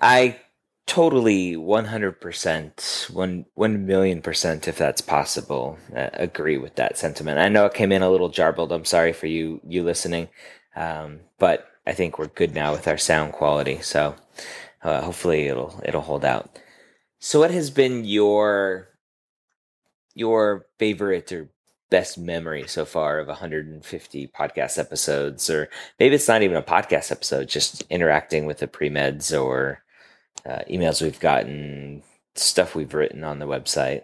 I 0.00 0.38
totally 0.86 1.54
100% 1.54 3.10
1 3.10 3.46
1 3.54 3.86
million 3.86 4.22
percent 4.22 4.66
if 4.66 4.78
that's 4.78 5.02
possible 5.02 5.78
uh, 5.94 6.08
agree 6.14 6.56
with 6.56 6.76
that 6.76 6.96
sentiment. 6.96 7.38
I 7.38 7.48
know 7.48 7.66
it 7.66 7.74
came 7.74 7.92
in 7.92 8.02
a 8.02 8.10
little 8.10 8.30
jarbled. 8.30 8.72
I'm 8.72 8.86
sorry 8.86 9.12
for 9.12 9.26
you 9.26 9.60
you 9.66 9.82
listening. 9.82 10.28
Um, 10.74 11.20
but 11.38 11.68
i 11.88 11.92
think 11.92 12.18
we're 12.18 12.28
good 12.28 12.54
now 12.54 12.72
with 12.72 12.86
our 12.86 12.98
sound 12.98 13.32
quality. 13.32 13.80
So 13.80 14.14
uh, 14.82 15.02
hopefully 15.02 15.48
it'll 15.48 15.80
it'll 15.84 16.02
hold 16.02 16.24
out. 16.24 16.58
So 17.18 17.40
what 17.40 17.50
has 17.50 17.70
been 17.70 18.04
your 18.04 18.88
your 20.14 20.66
favorite 20.78 21.32
or 21.32 21.48
best 21.90 22.18
memory 22.18 22.66
so 22.68 22.84
far 22.84 23.18
of 23.18 23.28
150 23.28 24.28
podcast 24.28 24.78
episodes? 24.78 25.48
Or 25.48 25.68
maybe 25.98 26.14
it's 26.14 26.28
not 26.28 26.42
even 26.42 26.56
a 26.56 26.62
podcast 26.62 27.10
episode 27.10 27.48
just 27.48 27.82
interacting 27.88 28.44
with 28.44 28.58
the 28.58 28.68
pre-meds 28.68 29.32
or 29.32 29.82
uh, 30.44 30.60
emails 30.70 31.00
we've 31.00 31.20
gotten, 31.20 32.02
stuff 32.34 32.74
we've 32.74 32.94
written 32.94 33.24
on 33.24 33.38
the 33.38 33.46
website. 33.46 34.02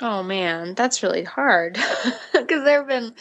Oh 0.00 0.22
man, 0.22 0.74
that's 0.74 1.02
really 1.02 1.24
hard 1.24 1.74
because 2.32 2.64
there 2.64 2.78
have 2.78 2.88
been, 2.88 3.14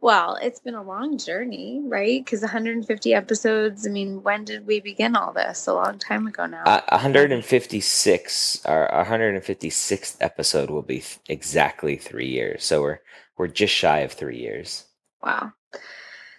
well, 0.00 0.38
it's 0.40 0.60
been 0.60 0.74
a 0.74 0.82
long 0.82 1.18
journey, 1.18 1.80
right? 1.84 2.24
Because 2.24 2.40
150 2.40 3.14
episodes. 3.14 3.86
I 3.86 3.90
mean, 3.90 4.22
when 4.22 4.44
did 4.44 4.66
we 4.66 4.80
begin 4.80 5.16
all 5.16 5.32
this? 5.32 5.66
A 5.66 5.74
long 5.74 5.98
time 5.98 6.26
ago 6.26 6.46
now. 6.46 6.64
Uh, 6.64 6.82
156. 6.90 8.64
Our 8.64 9.04
156th 9.04 10.16
episode 10.20 10.70
will 10.70 10.82
be 10.82 11.00
th- 11.00 11.18
exactly 11.28 11.96
three 11.96 12.28
years. 12.28 12.64
So 12.64 12.80
we're 12.80 13.00
we're 13.36 13.48
just 13.48 13.74
shy 13.74 14.00
of 14.00 14.12
three 14.12 14.38
years. 14.38 14.84
Wow. 15.22 15.52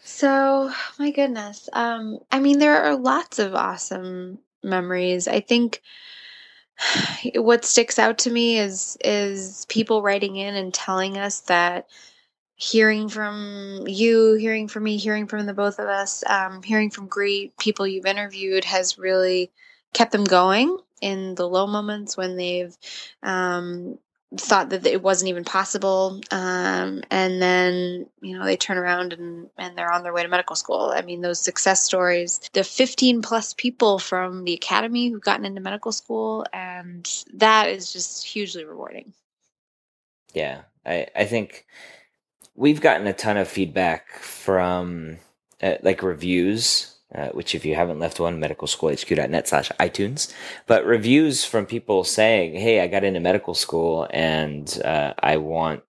So 0.03 0.71
my 0.97 1.11
goodness. 1.11 1.67
Um, 1.73 2.19
I 2.31 2.39
mean, 2.39 2.59
there 2.59 2.81
are 2.83 2.95
lots 2.95 3.39
of 3.39 3.55
awesome 3.55 4.39
memories. 4.63 5.27
I 5.27 5.41
think 5.41 5.81
what 7.35 7.65
sticks 7.65 7.99
out 7.99 8.19
to 8.19 8.31
me 8.31 8.57
is 8.57 8.97
is 9.03 9.65
people 9.67 10.01
writing 10.01 10.37
in 10.37 10.55
and 10.55 10.73
telling 10.73 11.17
us 11.17 11.41
that 11.41 11.87
hearing 12.59 13.07
from 13.07 13.85
you, 13.87 14.33
hearing 14.33 14.67
from 14.67 14.83
me, 14.83 14.97
hearing 14.97 15.27
from 15.27 15.45
the 15.45 15.53
both 15.53 15.79
of 15.79 15.87
us, 15.87 16.23
um, 16.27 16.61
hearing 16.61 16.89
from 16.89 17.07
great 17.07 17.57
people 17.57 17.87
you've 17.87 18.05
interviewed 18.05 18.65
has 18.65 18.97
really 18.97 19.49
kept 19.93 20.11
them 20.11 20.25
going 20.25 20.77
in 21.01 21.35
the 21.35 21.47
low 21.47 21.65
moments 21.65 22.17
when 22.17 22.35
they've 22.35 22.77
um, 23.23 23.97
thought 24.35 24.69
that 24.71 24.85
it 24.85 25.01
wasn't 25.01 25.29
even 25.29 25.45
possible 25.45 26.19
um, 26.31 27.01
and 27.09 27.41
then 27.41 28.05
you 28.21 28.37
know 28.37 28.43
they 28.43 28.57
turn 28.57 28.77
around 28.77 29.13
and, 29.13 29.49
and 29.57 29.77
they're 29.77 29.91
on 29.91 30.03
their 30.03 30.13
way 30.13 30.21
to 30.21 30.27
medical 30.27 30.57
school. 30.57 30.91
I 30.93 31.01
mean 31.01 31.21
those 31.21 31.39
success 31.39 31.81
stories 31.81 32.41
the 32.51 32.65
15 32.65 33.21
plus 33.21 33.53
people 33.53 33.99
from 33.99 34.43
the 34.43 34.53
academy 34.53 35.09
who've 35.09 35.21
gotten 35.21 35.45
into 35.45 35.61
medical 35.61 35.93
school 35.93 36.45
and 36.51 37.09
that 37.35 37.69
is 37.69 37.93
just 37.93 38.27
hugely 38.27 38.65
rewarding. 38.65 39.13
Yeah 40.33 40.63
i, 40.85 41.07
I 41.15 41.25
think 41.25 41.65
we've 42.59 42.81
gotten 42.81 43.07
a 43.07 43.13
ton 43.13 43.37
of 43.37 43.47
feedback 43.47 44.19
from 44.19 45.17
uh, 45.63 45.75
like 45.81 46.03
reviews 46.03 46.97
uh, 47.13 47.29
which 47.29 47.55
if 47.55 47.65
you 47.65 47.73
haven't 47.73 47.99
left 47.99 48.19
one, 48.19 48.39
medicalschoolhq.net 48.39 49.47
slash 49.47 49.71
iTunes. 49.79 50.31
But 50.67 50.85
reviews 50.85 51.43
from 51.43 51.65
people 51.65 52.03
saying, 52.03 52.53
"Hey, 52.55 52.81
I 52.81 52.87
got 52.87 53.03
into 53.03 53.19
medical 53.19 53.55
school, 53.55 54.07
and 54.11 54.79
uh, 54.85 55.13
I 55.17 55.37
want 55.37 55.81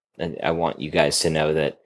I 0.42 0.50
want 0.52 0.80
you 0.80 0.90
guys 0.90 1.20
to 1.20 1.30
know 1.30 1.52
that 1.52 1.80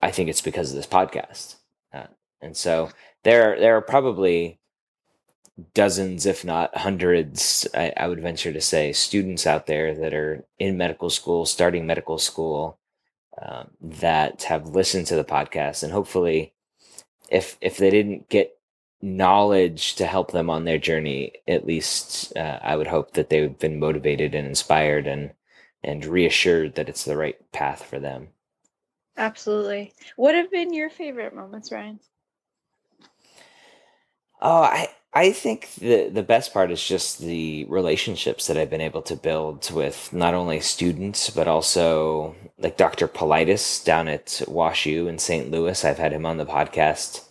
I 0.00 0.12
think 0.12 0.28
it's 0.28 0.40
because 0.40 0.70
of 0.70 0.76
this 0.76 0.86
podcast." 0.86 1.56
Uh, 1.92 2.06
and 2.40 2.56
so 2.56 2.90
there 3.24 3.58
there 3.58 3.76
are 3.76 3.82
probably 3.82 4.60
dozens, 5.74 6.24
if 6.24 6.44
not 6.44 6.76
hundreds, 6.76 7.66
I, 7.74 7.92
I 7.96 8.06
would 8.06 8.20
venture 8.20 8.52
to 8.52 8.60
say, 8.60 8.92
students 8.92 9.46
out 9.46 9.66
there 9.66 9.94
that 9.94 10.14
are 10.14 10.44
in 10.58 10.78
medical 10.78 11.10
school, 11.10 11.44
starting 11.44 11.86
medical 11.86 12.18
school, 12.18 12.78
um, 13.40 13.70
that 13.80 14.44
have 14.44 14.68
listened 14.68 15.06
to 15.08 15.16
the 15.16 15.24
podcast, 15.24 15.82
and 15.82 15.92
hopefully 15.92 16.52
if 17.30 17.56
if 17.60 17.76
they 17.76 17.90
didn't 17.90 18.28
get 18.28 18.56
knowledge 19.02 19.94
to 19.94 20.04
help 20.06 20.32
them 20.32 20.50
on 20.50 20.64
their 20.64 20.76
journey 20.76 21.32
at 21.48 21.64
least 21.64 22.36
uh, 22.36 22.58
i 22.62 22.76
would 22.76 22.86
hope 22.86 23.12
that 23.12 23.30
they've 23.30 23.58
been 23.58 23.78
motivated 23.78 24.34
and 24.34 24.46
inspired 24.46 25.06
and 25.06 25.30
and 25.82 26.04
reassured 26.04 26.74
that 26.74 26.90
it's 26.90 27.04
the 27.04 27.16
right 27.16 27.36
path 27.52 27.82
for 27.82 27.98
them. 27.98 28.28
Absolutely. 29.16 29.94
What 30.16 30.34
have 30.34 30.50
been 30.50 30.74
your 30.74 30.90
favorite 30.90 31.34
moments 31.34 31.72
ryan? 31.72 32.00
Oh 34.42 34.62
i 34.62 34.88
i 35.12 35.32
think 35.32 35.74
the 35.74 36.08
the 36.08 36.22
best 36.22 36.52
part 36.52 36.70
is 36.70 36.82
just 36.82 37.20
the 37.20 37.64
relationships 37.68 38.46
that 38.46 38.56
i've 38.56 38.70
been 38.70 38.80
able 38.80 39.02
to 39.02 39.16
build 39.16 39.70
with 39.72 40.12
not 40.12 40.34
only 40.34 40.60
students 40.60 41.30
but 41.30 41.48
also 41.48 42.34
like 42.58 42.76
dr 42.76 43.08
politis 43.08 43.84
down 43.84 44.08
at 44.08 44.26
washu 44.46 45.08
in 45.08 45.18
st 45.18 45.50
louis 45.50 45.84
i've 45.84 45.98
had 45.98 46.12
him 46.12 46.26
on 46.26 46.36
the 46.36 46.46
podcast 46.46 47.24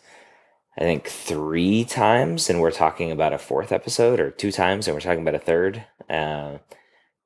I 0.80 0.84
think 0.84 1.10
three 1.10 1.84
times, 1.84 2.50
and 2.50 2.62
we're 2.62 2.72
talking 2.72 3.12
about 3.12 3.34
a 3.34 3.38
fourth 3.38 3.74
episode, 3.74 4.22
or 4.22 4.32
two 4.32 4.50
times, 4.50 4.88
and 4.88 4.96
we're 4.96 5.02
talking 5.02 5.22
about 5.22 5.36
a 5.36 5.40
third. 5.40 5.86
Uh, 6.10 6.60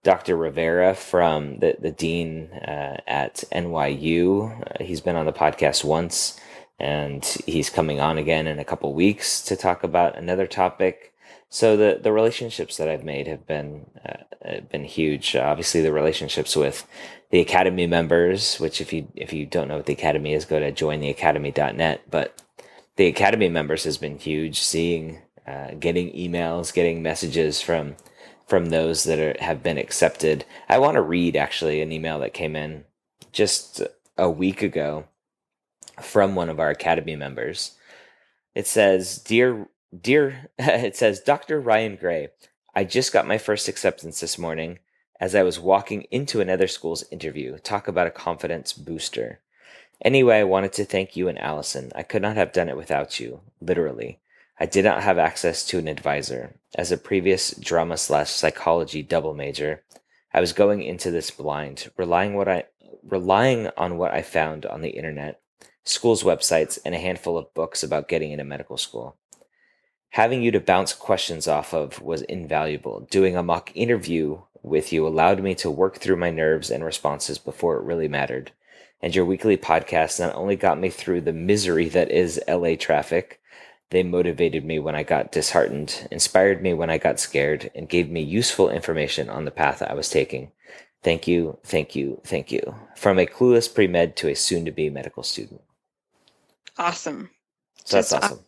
Dr. 0.03 0.35
Rivera 0.35 0.95
from 0.95 1.59
the, 1.59 1.77
the 1.79 1.91
dean 1.91 2.51
uh, 2.51 2.97
at 3.05 3.43
NYU, 3.51 4.59
uh, 4.59 4.83
he's 4.83 5.01
been 5.01 5.15
on 5.15 5.27
the 5.27 5.31
podcast 5.31 5.83
once, 5.83 6.39
and 6.83 7.23
he's 7.45 7.69
coming 7.69 8.01
on 8.01 8.17
again 8.17 8.45
in 8.45 8.59
a 8.59 8.65
couple 8.65 8.93
weeks 8.93 9.41
to 9.43 9.55
talk 9.55 9.83
about 9.83 10.17
another 10.17 10.45
topic. 10.45 11.13
So 11.47 11.77
the 11.77 11.97
the 12.03 12.11
relationships 12.11 12.75
that 12.75 12.89
I've 12.89 13.05
made 13.05 13.25
have 13.25 13.47
been 13.47 13.85
uh, 14.05 14.59
been 14.69 14.83
huge. 14.83 15.33
obviously, 15.33 15.79
the 15.79 15.93
relationships 15.93 16.57
with 16.57 16.85
the 17.29 17.39
academy 17.39 17.87
members, 17.87 18.57
which 18.57 18.81
if 18.81 18.91
you 18.91 19.07
if 19.15 19.31
you 19.31 19.45
don't 19.45 19.69
know 19.69 19.77
what 19.77 19.85
the 19.85 19.93
academy 19.93 20.33
is, 20.33 20.43
go 20.43 20.59
to 20.59 20.73
jointheacademy.net. 20.73 22.01
But 22.11 22.43
the 22.97 23.07
academy 23.07 23.47
members 23.47 23.85
has 23.85 23.97
been 23.97 24.19
huge. 24.19 24.59
Seeing, 24.59 25.21
uh, 25.47 25.75
getting 25.79 26.11
emails, 26.11 26.73
getting 26.73 27.01
messages 27.01 27.61
from 27.61 27.95
from 28.45 28.71
those 28.71 29.05
that 29.05 29.19
are, 29.19 29.41
have 29.41 29.63
been 29.63 29.77
accepted. 29.77 30.43
I 30.67 30.79
want 30.79 30.95
to 30.95 31.01
read 31.01 31.37
actually 31.37 31.81
an 31.81 31.93
email 31.93 32.19
that 32.19 32.33
came 32.33 32.57
in 32.57 32.83
just 33.31 33.81
a 34.17 34.29
week 34.29 34.61
ago 34.61 35.05
from 36.01 36.35
one 36.35 36.49
of 36.49 36.59
our 36.59 36.69
academy 36.69 37.15
members. 37.15 37.77
It 38.55 38.67
says, 38.67 39.17
"Dear, 39.17 39.67
dear," 39.99 40.49
it 40.57 40.95
says, 40.95 41.19
"Dr. 41.19 41.59
Ryan 41.59 41.95
Gray, 41.95 42.29
I 42.75 42.83
just 42.83 43.13
got 43.13 43.27
my 43.27 43.37
first 43.37 43.67
acceptance 43.67 44.19
this 44.19 44.37
morning." 44.37 44.79
As 45.19 45.35
I 45.35 45.43
was 45.43 45.59
walking 45.59 46.01
into 46.11 46.41
another 46.41 46.67
school's 46.67 47.05
interview, 47.09 47.57
talk 47.57 47.87
about 47.87 48.07
a 48.07 48.11
confidence 48.11 48.73
booster. 48.73 49.39
Anyway, 50.03 50.39
I 50.39 50.43
wanted 50.43 50.73
to 50.73 50.85
thank 50.85 51.15
you 51.15 51.29
and 51.29 51.39
Allison. 51.39 51.91
I 51.95 52.03
could 52.03 52.21
not 52.21 52.35
have 52.35 52.51
done 52.51 52.67
it 52.67 52.75
without 52.75 53.21
you, 53.21 53.39
literally. 53.61 54.19
I 54.59 54.65
did 54.65 54.83
not 54.83 55.01
have 55.03 55.17
access 55.17 55.65
to 55.67 55.79
an 55.79 55.87
advisor. 55.87 56.55
As 56.75 56.91
a 56.91 56.97
previous 56.97 57.51
drama 57.51 57.97
slash 57.97 58.31
psychology 58.31 59.01
double 59.01 59.33
major, 59.33 59.83
I 60.33 60.41
was 60.41 60.51
going 60.51 60.81
into 60.81 61.09
this 61.09 61.31
blind, 61.31 61.89
relying 61.95 62.35
what 62.35 62.47
I 62.47 62.65
relying 63.03 63.69
on 63.77 63.97
what 63.97 64.13
I 64.13 64.21
found 64.21 64.65
on 64.65 64.81
the 64.81 64.91
internet, 64.91 65.41
schools' 65.83 66.23
websites, 66.23 66.79
and 66.85 66.95
a 66.95 66.99
handful 66.99 67.37
of 67.37 67.53
books 67.53 67.83
about 67.83 68.07
getting 68.07 68.31
into 68.31 68.43
medical 68.43 68.77
school. 68.77 69.17
Having 70.11 70.43
you 70.43 70.51
to 70.51 70.59
bounce 70.59 70.93
questions 70.93 71.47
off 71.47 71.73
of 71.73 72.01
was 72.01 72.21
invaluable. 72.23 73.07
Doing 73.09 73.35
a 73.35 73.43
mock 73.43 73.71
interview 73.75 74.39
with 74.61 74.93
you 74.93 75.07
allowed 75.07 75.41
me 75.41 75.55
to 75.55 75.71
work 75.71 75.97
through 75.97 76.17
my 76.17 76.29
nerves 76.29 76.69
and 76.69 76.83
responses 76.83 77.37
before 77.37 77.77
it 77.77 77.83
really 77.83 78.07
mattered 78.07 78.51
and 79.03 79.13
your 79.13 79.25
weekly 79.25 79.57
podcast 79.57 80.17
not 80.21 80.33
only 80.33 80.55
got 80.55 80.79
me 80.79 80.89
through 80.89 81.19
the 81.19 81.33
misery 81.33 81.89
that 81.89 82.09
is 82.09 82.41
LA 82.47 82.75
traffic, 82.75 83.41
they 83.89 84.01
motivated 84.01 84.63
me 84.63 84.79
when 84.79 84.95
I 84.95 85.03
got 85.03 85.33
disheartened, 85.33 86.07
inspired 86.09 86.63
me 86.63 86.73
when 86.73 86.89
I 86.89 86.97
got 86.97 87.19
scared, 87.19 87.69
and 87.75 87.89
gave 87.89 88.09
me 88.09 88.21
useful 88.21 88.69
information 88.69 89.29
on 89.29 89.43
the 89.43 89.51
path 89.51 89.81
I 89.81 89.93
was 89.93 90.09
taking. 90.09 90.53
Thank 91.03 91.27
you, 91.27 91.59
thank 91.65 91.97
you, 91.97 92.21
thank 92.23 92.49
you. 92.49 92.75
From 92.95 93.19
a 93.19 93.25
clueless 93.25 93.71
pre 93.71 93.87
med 93.87 94.15
to 94.15 94.29
a 94.29 94.35
soon 94.35 94.63
to 94.63 94.71
be 94.71 94.89
medical 94.89 95.21
student. 95.21 95.61
Awesome. 96.77 97.29
That's 97.89 98.11
Just 98.11 98.13
awesome. 98.13 98.39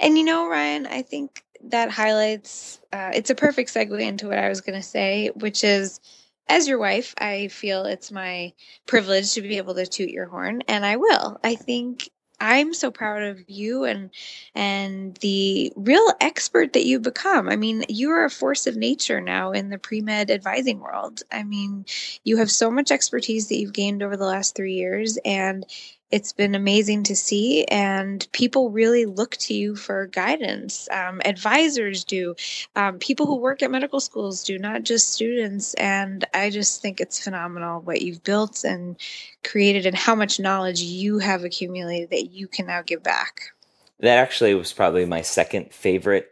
And 0.00 0.18
you 0.18 0.24
know, 0.24 0.48
Ryan, 0.48 0.86
I 0.86 1.02
think 1.02 1.44
that 1.64 1.90
highlights, 1.90 2.80
uh, 2.92 3.10
it's 3.14 3.30
a 3.30 3.34
perfect 3.34 3.72
segue 3.72 4.00
into 4.00 4.28
what 4.28 4.38
I 4.38 4.48
was 4.48 4.60
going 4.60 4.80
to 4.80 4.86
say, 4.86 5.30
which 5.34 5.62
is 5.62 6.00
as 6.48 6.68
your 6.68 6.78
wife, 6.78 7.14
I 7.18 7.48
feel 7.48 7.84
it's 7.84 8.10
my 8.10 8.52
privilege 8.86 9.32
to 9.34 9.42
be 9.42 9.56
able 9.56 9.74
to 9.74 9.86
toot 9.86 10.10
your 10.10 10.26
horn, 10.26 10.62
and 10.68 10.84
I 10.84 10.96
will. 10.96 11.38
I 11.44 11.54
think 11.54 12.10
I'm 12.40 12.74
so 12.74 12.90
proud 12.90 13.22
of 13.22 13.38
you 13.46 13.84
and 13.84 14.10
and 14.54 15.16
the 15.18 15.72
real 15.76 16.12
expert 16.20 16.72
that 16.72 16.84
you've 16.84 17.02
become. 17.02 17.48
I 17.48 17.54
mean, 17.54 17.84
you're 17.88 18.24
a 18.24 18.30
force 18.30 18.66
of 18.66 18.76
nature 18.76 19.20
now 19.20 19.52
in 19.52 19.70
the 19.70 19.78
pre-med 19.78 20.30
advising 20.30 20.80
world. 20.80 21.22
I 21.30 21.44
mean, 21.44 21.86
you 22.24 22.36
have 22.38 22.50
so 22.50 22.70
much 22.70 22.90
expertise 22.90 23.48
that 23.48 23.58
you've 23.58 23.72
gained 23.72 24.02
over 24.02 24.16
the 24.16 24.26
last 24.26 24.56
3 24.56 24.74
years 24.74 25.18
and 25.24 25.64
it's 26.12 26.32
been 26.32 26.54
amazing 26.54 27.02
to 27.04 27.16
see. 27.16 27.64
And 27.64 28.26
people 28.32 28.70
really 28.70 29.06
look 29.06 29.36
to 29.38 29.54
you 29.54 29.74
for 29.74 30.06
guidance. 30.08 30.88
Um, 30.90 31.22
advisors 31.24 32.04
do, 32.04 32.36
um, 32.76 32.98
people 32.98 33.26
who 33.26 33.36
work 33.36 33.62
at 33.62 33.70
medical 33.70 33.98
schools 33.98 34.44
do, 34.44 34.58
not 34.58 34.84
just 34.84 35.14
students. 35.14 35.72
And 35.74 36.24
I 36.34 36.50
just 36.50 36.82
think 36.82 37.00
it's 37.00 37.24
phenomenal 37.24 37.80
what 37.80 38.02
you've 38.02 38.22
built 38.22 38.62
and 38.62 38.96
created 39.42 39.86
and 39.86 39.96
how 39.96 40.14
much 40.14 40.38
knowledge 40.38 40.82
you 40.82 41.18
have 41.18 41.44
accumulated 41.44 42.10
that 42.10 42.30
you 42.30 42.46
can 42.46 42.66
now 42.66 42.82
give 42.82 43.02
back. 43.02 43.52
That 44.00 44.18
actually 44.18 44.54
was 44.54 44.72
probably 44.72 45.06
my 45.06 45.22
second 45.22 45.72
favorite 45.72 46.28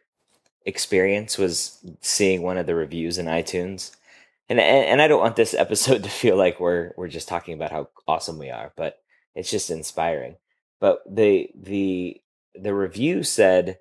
experience 0.66 1.38
was 1.38 1.78
seeing 2.02 2.42
one 2.42 2.58
of 2.58 2.66
the 2.66 2.74
reviews 2.74 3.16
in 3.16 3.26
iTunes. 3.26 3.92
And, 4.48 4.60
and 4.60 4.84
and 4.86 5.02
I 5.02 5.08
don't 5.08 5.20
want 5.20 5.36
this 5.36 5.54
episode 5.58 6.02
to 6.02 6.10
feel 6.10 6.36
like 6.36 6.60
we're 6.60 6.92
we're 6.96 7.08
just 7.08 7.28
talking 7.28 7.54
about 7.54 7.70
how 7.70 7.88
awesome 8.06 8.38
we 8.38 8.50
are, 8.50 8.72
but 8.76 9.00
it's 9.34 9.50
just 9.50 9.70
inspiring. 9.70 10.36
But 10.80 11.02
the 11.08 11.50
the 11.54 12.20
the 12.54 12.74
review 12.74 13.22
said 13.22 13.78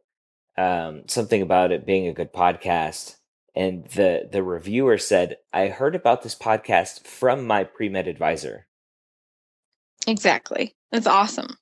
um, 0.58 1.03
something 1.08 1.41
about 1.41 1.72
it 1.72 1.86
being 1.86 2.08
a 2.08 2.13
good 2.13 2.34
podcast, 2.34 3.15
and 3.56 3.86
the 3.88 4.27
the 4.32 4.44
reviewer 4.44 4.98
said, 4.98 5.38
"I 5.53 5.68
heard 5.68 5.96
about 5.96 6.24
this 6.24 6.36
podcast 6.36 7.06
from 7.06 7.48
my 7.48 7.63
pre 7.63 7.89
med 7.89 8.08
advisor." 8.08 8.68
Exactly, 10.08 10.75
that's 10.91 11.08
awesome. 11.08 11.58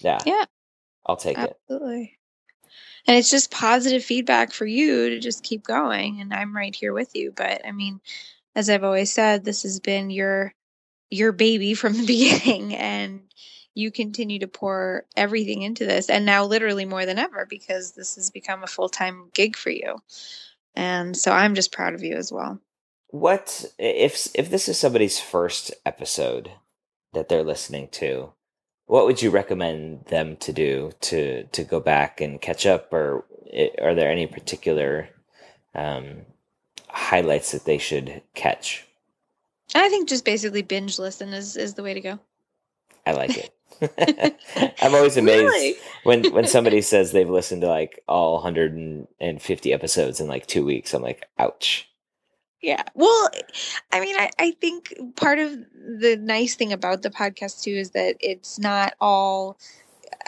Yeah, 0.00 0.18
yeah, 0.26 0.44
I'll 1.06 1.16
take 1.16 1.38
absolutely. 1.38 1.46
it. 1.46 1.72
Absolutely 1.72 2.18
and 3.08 3.16
it's 3.16 3.30
just 3.30 3.50
positive 3.50 4.04
feedback 4.04 4.52
for 4.52 4.66
you 4.66 5.08
to 5.10 5.18
just 5.18 5.42
keep 5.42 5.64
going 5.64 6.20
and 6.20 6.32
i'm 6.32 6.54
right 6.54 6.76
here 6.76 6.92
with 6.92 7.16
you 7.16 7.32
but 7.34 7.66
i 7.66 7.72
mean 7.72 8.00
as 8.54 8.70
i've 8.70 8.84
always 8.84 9.10
said 9.10 9.44
this 9.44 9.62
has 9.62 9.80
been 9.80 10.10
your 10.10 10.54
your 11.10 11.32
baby 11.32 11.74
from 11.74 11.94
the 11.94 12.06
beginning 12.06 12.74
and 12.74 13.20
you 13.74 13.90
continue 13.92 14.40
to 14.40 14.48
pour 14.48 15.04
everything 15.16 15.62
into 15.62 15.86
this 15.86 16.10
and 16.10 16.26
now 16.26 16.44
literally 16.44 16.84
more 16.84 17.06
than 17.06 17.18
ever 17.18 17.46
because 17.48 17.92
this 17.92 18.16
has 18.16 18.30
become 18.30 18.64
a 18.64 18.66
full-time 18.66 19.30
gig 19.34 19.56
for 19.56 19.70
you. 19.70 19.98
And 20.74 21.16
so 21.16 21.32
i'm 21.32 21.54
just 21.54 21.72
proud 21.72 21.94
of 21.94 22.02
you 22.02 22.16
as 22.16 22.32
well. 22.32 22.60
What 23.08 23.64
if 23.78 24.28
if 24.34 24.50
this 24.50 24.68
is 24.68 24.78
somebody's 24.78 25.20
first 25.20 25.72
episode 25.86 26.50
that 27.12 27.28
they're 27.28 27.44
listening 27.44 27.88
to 27.92 28.32
what 28.88 29.04
would 29.04 29.22
you 29.22 29.30
recommend 29.30 30.06
them 30.06 30.36
to 30.38 30.52
do 30.52 30.90
to 31.00 31.44
to 31.44 31.62
go 31.62 31.78
back 31.78 32.20
and 32.20 32.40
catch 32.40 32.66
up 32.66 32.92
or 32.92 33.24
are 33.80 33.94
there 33.94 34.10
any 34.10 34.26
particular 34.26 35.08
um, 35.74 36.22
highlights 36.88 37.52
that 37.52 37.64
they 37.64 37.78
should 37.78 38.22
catch 38.34 38.87
i 39.74 39.88
think 39.88 40.08
just 40.08 40.24
basically 40.24 40.62
binge 40.62 40.98
listen 40.98 41.32
is 41.32 41.56
is 41.56 41.74
the 41.74 41.82
way 41.82 41.94
to 41.94 42.00
go 42.00 42.18
i 43.06 43.12
like 43.12 43.36
it 43.36 43.54
i'm 44.82 44.94
always 44.94 45.16
amazed 45.16 45.44
really? 45.44 45.76
when 46.04 46.24
when 46.32 46.46
somebody 46.46 46.80
says 46.80 47.12
they've 47.12 47.30
listened 47.30 47.62
to 47.62 47.68
like 47.68 48.02
all 48.08 48.34
150 48.34 49.72
episodes 49.72 50.20
in 50.20 50.26
like 50.26 50.46
two 50.46 50.64
weeks 50.64 50.94
i'm 50.94 51.02
like 51.02 51.26
ouch 51.38 51.88
yeah. 52.60 52.82
Well, 52.94 53.30
I 53.92 54.00
mean, 54.00 54.16
I, 54.16 54.30
I 54.38 54.50
think 54.50 54.92
part 55.16 55.38
of 55.38 55.52
the 55.52 56.18
nice 56.20 56.56
thing 56.56 56.72
about 56.72 57.02
the 57.02 57.10
podcast 57.10 57.62
too 57.62 57.70
is 57.70 57.90
that 57.92 58.16
it's 58.20 58.58
not 58.58 58.94
all 59.00 59.58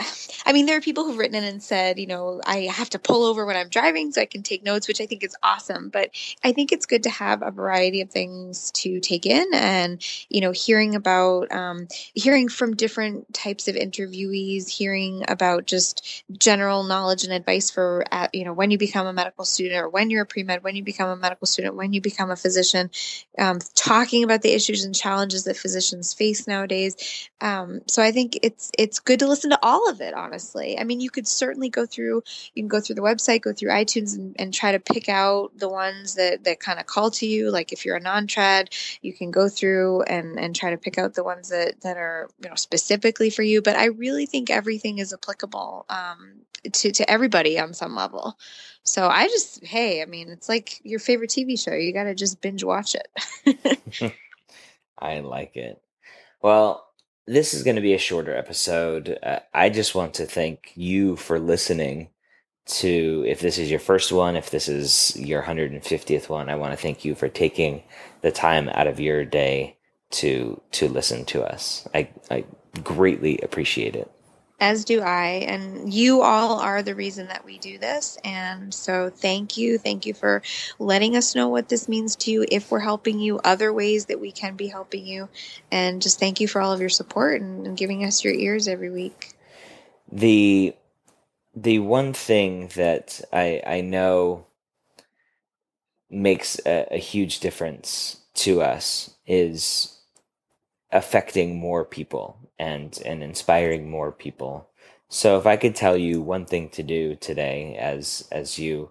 I 0.47 0.53
mean, 0.53 0.67
there 0.67 0.77
are 0.77 0.81
people 0.81 1.05
who've 1.05 1.19
written 1.19 1.37
in 1.37 1.45
and 1.45 1.63
said, 1.63 1.99
you 1.99 2.07
know, 2.07 2.41
I 2.45 2.61
have 2.63 2.91
to 2.91 2.99
pull 2.99 3.25
over 3.25 3.45
when 3.45 3.57
I'm 3.57 3.69
driving 3.69 4.13
so 4.13 4.21
I 4.21 4.27
can 4.27 4.43
take 4.43 4.65
notes, 4.65 4.89
which 4.89 5.01
I 5.01 5.07
think 5.07 5.23
is 5.23 5.37
awesome. 5.43 5.89
But 5.89 6.11
I 6.43 6.53
think 6.53 6.73
it's 6.73 6.87
good 6.87 7.03
to 7.05 7.11
have 7.11 7.43
a 7.43 7.51
variety 7.51 8.01
of 8.01 8.11
things 8.11 8.71
to 8.73 9.01
take 9.01 9.27
in 9.27 9.47
and, 9.53 10.05
you 10.29 10.41
know, 10.41 10.53
hearing 10.53 10.95
about, 10.95 11.53
um, 11.53 11.89
hearing 12.15 12.49
from 12.49 12.77
different 12.77 13.33
types 13.35 13.69
of 13.69 13.75
interviewees, 13.75 14.69
hearing 14.69 15.25
about 15.29 15.67
just 15.67 16.25
general 16.33 16.85
knowledge 16.85 17.25
and 17.25 17.33
advice 17.33 17.71
for, 17.71 18.05
uh, 18.11 18.29
you 18.33 18.45
know, 18.45 18.53
when 18.53 18.71
you 18.71 18.79
become 18.79 19.07
a 19.07 19.13
medical 19.13 19.45
student 19.45 19.83
or 19.83 19.89
when 19.89 20.11
you're 20.11 20.23
a 20.23 20.27
pre 20.27 20.43
med, 20.43 20.65
when 20.65 20.77
you 20.77 20.83
become 20.83 21.09
a 21.09 21.17
medical 21.17 21.47
student, 21.47 21.77
when 21.77 21.93
you 21.93 22.01
become 22.01 22.31
a 22.31 22.37
physician, 22.37 22.91
um, 23.39 23.59
talking 23.75 24.25
about 24.25 24.43
the 24.43 24.53
issues 24.53 24.85
and 24.85 24.95
challenges 24.95 25.45
that 25.45 25.57
physicians 25.57 26.15
face 26.15 26.47
nowadays. 26.47 27.29
Um, 27.41 27.81
so 27.87 28.03
I 28.03 28.13
think 28.13 28.39
it's, 28.43 28.71
it's 28.79 29.01
good 29.01 29.19
to 29.21 29.29
listen 29.29 29.51
to 29.51 29.59
all 29.63 29.89
of 29.89 29.90
it, 30.01 30.15
honestly. 30.15 30.79
I 30.79 30.85
mean, 30.85 31.01
you 31.01 31.11
could 31.11 31.27
certainly 31.27 31.69
go 31.69 31.87
through, 31.87 32.23
you 32.55 32.63
can 32.63 32.69
go 32.69 32.81
through 32.81 32.95
the 32.95 33.03
website, 33.03 33.43
go 33.43 33.53
through 33.53 33.71
iTunes 33.71 34.15
and, 34.15 34.37
and 34.39 34.55
try 34.55 34.73
to 34.73 34.79
pick 34.79 35.09
out 35.09 35.51
the 35.59 35.69
ones 35.69 36.15
that, 36.15 36.45
that 36.45 36.61
kind 36.61 36.79
of 36.79 36.87
call 36.87 37.11
to 37.13 37.27
you. 37.27 37.51
Like 37.51 37.73
if 37.73 37.85
you're 37.85 37.97
a 37.97 38.01
non-trad, 38.01 38.69
you 39.03 39.13
can 39.13 39.33
go 39.33 39.49
through 39.49 40.03
and, 40.03 40.39
and 40.39 40.55
try 40.55 40.71
to 40.71 40.79
pick 40.79 40.99
out 40.99 41.15
the 41.15 41.25
ones 41.25 41.49
that, 41.49 41.81
that 41.81 41.97
are, 41.97 42.29
you 42.43 42.49
know, 42.49 42.55
specifically 42.55 43.31
for 43.31 43.43
you. 43.43 43.63
But 43.63 43.77
I 43.77 43.87
really 43.87 44.27
think 44.27 44.51
everything 44.51 44.99
is 44.99 45.13
applicable 45.13 45.87
um, 45.89 46.43
to, 46.73 46.93
to 46.93 47.11
everybody 47.11 47.59
on 47.59 47.75
some 47.75 47.97
level. 47.97 48.39
So 48.83 49.09
I 49.09 49.27
just, 49.27 49.65
hey, 49.65 50.03
I 50.03 50.05
mean, 50.05 50.29
it's 50.29 50.49
like 50.49 50.81
your 50.85 51.01
favorite 51.01 51.31
TV 51.31 51.59
show. 51.59 51.75
You 51.75 51.93
got 51.93 52.05
to 52.05 52.15
just 52.15 52.41
binge 52.41 52.63
watch 52.63 52.95
it. 52.95 54.13
I 54.99 55.21
like 55.21 55.57
it. 55.57 55.81
Well, 56.43 56.90
this 57.31 57.55
is 57.55 57.63
going 57.63 57.77
to 57.77 57.83
be 57.83 57.95
a 57.95 57.99
shorter 57.99 58.37
episode. 58.37 59.17
Uh, 59.23 59.39
I 59.55 59.71
just 59.71 59.95
want 59.95 60.15
to 60.15 60.27
thank 60.27 60.73
you 60.75 61.15
for 61.15 61.39
listening 61.39 62.09
to 62.67 63.25
if 63.27 63.39
this 63.39 63.57
is 63.57 63.71
your 63.71 63.79
first 63.79 64.11
one, 64.11 64.35
if 64.35 64.51
this 64.51 64.69
is 64.69 65.17
your 65.17 65.43
150th 65.43 66.29
one, 66.29 66.49
I 66.49 66.57
want 66.57 66.73
to 66.73 66.77
thank 66.77 67.05
you 67.05 67.15
for 67.15 67.29
taking 67.29 67.85
the 68.23 68.33
time 68.33 68.69
out 68.71 68.89
of 68.89 68.99
your 68.99 69.25
day 69.25 69.77
to 70.11 70.61
to 70.73 70.89
listen 70.89 71.25
to 71.27 71.45
us. 71.45 71.87
I 71.95 72.09
I 72.33 72.45
greatly 72.83 73.39
appreciate 73.39 73.95
it 73.95 74.11
as 74.61 74.85
do 74.85 75.01
I. 75.01 75.45
And 75.49 75.93
you 75.93 76.23
all 76.23 76.61
are 76.61 76.83
the 76.83 76.95
reason 76.95 77.29
that 77.29 77.45
we 77.45 77.59
do 77.59 77.79
this. 77.79 78.19
And 78.25 78.73
so 78.73 79.11
thank 79.11 79.57
you. 79.57 79.79
Thank 79.79 80.07
you 80.07 80.15
for 80.15 80.43
letting 80.79 81.17
us 81.17 81.35
know 81.35 81.49
what 81.49 81.69
this 81.69 81.89
means 81.89 82.15
to 82.17 82.31
you, 82.31 82.45
if 82.49 82.71
we're 82.71 82.81
helping 82.81 83.19
you, 83.19 83.39
other 83.39 83.73
ways 83.73 84.07
that 84.07 84.21
we 84.21 84.31
can 84.31 84.57
be 84.57 84.69
helping 84.69 85.07
you. 85.07 85.29
And 85.73 86.03
just 86.03 86.21
thank 86.21 86.41
you 86.41 86.47
for 86.47 86.61
all 86.61 86.73
of 86.73 86.81
your 86.81 86.91
support 86.91 87.41
and, 87.41 87.67
and 87.67 87.77
giving 87.77 88.05
us 88.05 88.23
your 88.23 88.35
ears 88.35 88.69
every 88.69 88.91
week. 88.91 89.33
The 90.13 90.75
the 91.55 91.81
one 91.81 92.13
thing 92.13 92.69
that 92.77 93.21
I 93.33 93.63
I 93.67 93.81
know 93.81 94.47
makes 96.11 96.61
a, 96.67 96.87
a 96.91 96.99
huge 96.99 97.41
difference 97.41 98.19
to 98.35 98.63
us 98.63 99.15
is 99.27 99.97
affecting 100.93 101.57
more 101.57 101.85
people 101.85 102.40
and 102.61 103.01
and 103.07 103.23
inspiring 103.23 103.91
more 103.91 104.13
people. 104.13 104.69
So 105.09 105.39
if 105.39 105.47
I 105.47 105.57
could 105.57 105.75
tell 105.75 105.97
you 105.97 106.21
one 106.21 106.45
thing 106.45 106.69
to 106.71 106.83
do 106.83 107.17
today 107.17 107.77
as 107.81 108.29
as 108.31 108.59
you 108.59 108.91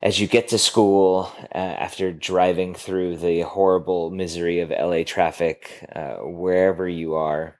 as 0.00 0.20
you 0.20 0.28
get 0.28 0.48
to 0.48 0.58
school 0.58 1.32
uh, 1.52 1.58
after 1.58 2.12
driving 2.12 2.74
through 2.74 3.16
the 3.16 3.40
horrible 3.40 4.10
misery 4.10 4.60
of 4.60 4.70
LA 4.70 5.02
traffic 5.02 5.88
uh, 5.96 6.16
wherever 6.18 6.88
you 6.88 7.14
are 7.14 7.56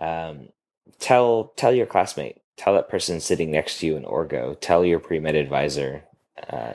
um, 0.00 0.48
tell 0.98 1.52
tell 1.56 1.72
your 1.72 1.86
classmate 1.86 2.42
tell 2.56 2.74
that 2.74 2.90
person 2.90 3.20
sitting 3.20 3.50
next 3.50 3.78
to 3.78 3.86
you 3.86 3.96
in 3.96 4.02
orgo 4.04 4.54
tell 4.60 4.84
your 4.84 4.98
pre-med 4.98 5.34
advisor 5.34 6.04
uh, 6.50 6.74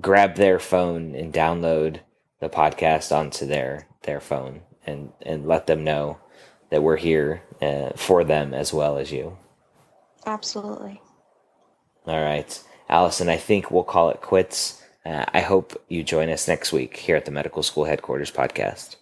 grab 0.00 0.34
their 0.34 0.58
phone 0.58 1.14
and 1.14 1.32
download 1.32 2.00
the 2.40 2.48
podcast 2.48 3.14
onto 3.14 3.46
their 3.46 3.86
their 4.02 4.20
phone 4.20 4.62
and 4.84 5.12
and 5.22 5.46
let 5.46 5.66
them 5.68 5.84
know 5.84 6.18
that 6.70 6.82
we're 6.82 6.96
here 6.96 7.42
uh, 7.60 7.90
for 7.96 8.24
them 8.24 8.54
as 8.54 8.72
well 8.72 8.98
as 8.98 9.10
you. 9.12 9.36
Absolutely. 10.26 11.00
All 12.06 12.22
right, 12.22 12.62
Allison. 12.88 13.28
I 13.28 13.36
think 13.36 13.70
we'll 13.70 13.84
call 13.84 14.10
it 14.10 14.20
quits. 14.20 14.82
Uh, 15.04 15.24
I 15.32 15.40
hope 15.40 15.82
you 15.88 16.02
join 16.04 16.28
us 16.28 16.48
next 16.48 16.72
week 16.72 16.96
here 16.96 17.16
at 17.16 17.24
the 17.24 17.30
Medical 17.30 17.62
School 17.62 17.84
Headquarters 17.84 18.30
podcast. 18.30 18.96